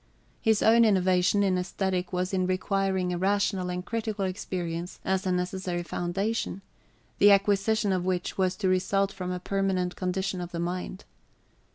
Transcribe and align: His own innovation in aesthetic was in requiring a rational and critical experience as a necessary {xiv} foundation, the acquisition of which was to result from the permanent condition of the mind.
His 0.41 0.63
own 0.63 0.83
innovation 0.83 1.43
in 1.43 1.59
aesthetic 1.59 2.11
was 2.11 2.33
in 2.33 2.47
requiring 2.47 3.13
a 3.13 3.19
rational 3.19 3.69
and 3.69 3.85
critical 3.85 4.25
experience 4.25 4.99
as 5.05 5.27
a 5.27 5.31
necessary 5.31 5.83
{xiv} 5.83 5.89
foundation, 5.89 6.63
the 7.19 7.29
acquisition 7.29 7.91
of 7.91 8.03
which 8.03 8.35
was 8.35 8.55
to 8.55 8.67
result 8.67 9.11
from 9.13 9.29
the 9.29 9.39
permanent 9.39 9.95
condition 9.95 10.41
of 10.41 10.51
the 10.51 10.59
mind. 10.59 11.05